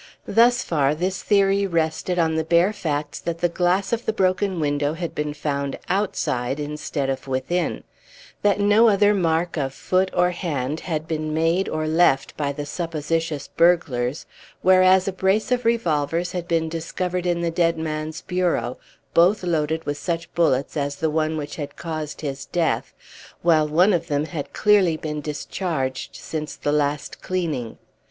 [0.25, 4.59] Thus far this theory rested on the bare facts that the glass of the broken
[4.59, 7.83] window had been found outside, instead of within;
[8.41, 12.65] that no other mark of foot or hand had been made or left by the
[12.65, 14.25] supposititious burglars;
[14.63, 18.79] whereas a brace of revolvers had been discovered in the dead man's bureau,
[19.13, 22.91] both loaded with such bullets as the one which had caused his death,
[23.43, 27.77] while one of them had clearly been discharged since the last cleaning.